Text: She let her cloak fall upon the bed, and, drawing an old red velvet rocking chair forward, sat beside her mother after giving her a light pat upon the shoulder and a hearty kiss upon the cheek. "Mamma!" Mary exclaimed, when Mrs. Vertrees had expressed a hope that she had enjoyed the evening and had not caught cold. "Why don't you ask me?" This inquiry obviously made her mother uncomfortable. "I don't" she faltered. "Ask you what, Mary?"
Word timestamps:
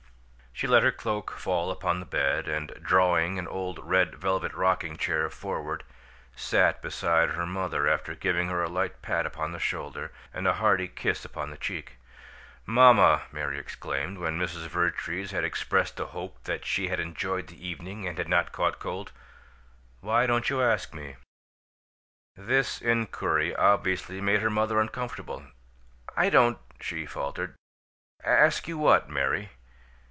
She 0.53 0.67
let 0.67 0.83
her 0.83 0.91
cloak 0.91 1.31
fall 1.31 1.71
upon 1.71 1.99
the 1.99 2.05
bed, 2.05 2.47
and, 2.47 2.77
drawing 2.83 3.39
an 3.39 3.47
old 3.47 3.79
red 3.79 4.13
velvet 4.15 4.53
rocking 4.53 4.95
chair 4.95 5.27
forward, 5.31 5.83
sat 6.35 6.83
beside 6.83 7.29
her 7.31 7.47
mother 7.47 7.87
after 7.87 8.13
giving 8.13 8.47
her 8.49 8.61
a 8.61 8.69
light 8.69 9.01
pat 9.01 9.25
upon 9.25 9.53
the 9.53 9.59
shoulder 9.59 10.11
and 10.31 10.47
a 10.47 10.53
hearty 10.55 10.87
kiss 10.87 11.25
upon 11.25 11.49
the 11.49 11.57
cheek. 11.57 11.97
"Mamma!" 12.67 13.23
Mary 13.31 13.57
exclaimed, 13.57 14.19
when 14.19 14.37
Mrs. 14.37 14.67
Vertrees 14.67 15.31
had 15.31 15.43
expressed 15.43 15.99
a 15.99 16.05
hope 16.07 16.43
that 16.43 16.63
she 16.63 16.89
had 16.89 16.99
enjoyed 16.99 17.47
the 17.47 17.65
evening 17.67 18.05
and 18.07 18.19
had 18.19 18.29
not 18.29 18.51
caught 18.51 18.77
cold. 18.77 19.11
"Why 19.99 20.27
don't 20.27 20.47
you 20.51 20.61
ask 20.61 20.93
me?" 20.93 21.15
This 22.35 22.79
inquiry 22.79 23.55
obviously 23.55 24.21
made 24.21 24.41
her 24.41 24.51
mother 24.51 24.79
uncomfortable. 24.79 25.41
"I 26.15 26.29
don't" 26.29 26.59
she 26.81 27.07
faltered. 27.07 27.55
"Ask 28.23 28.67
you 28.67 28.77
what, 28.77 29.09
Mary?" 29.09 29.53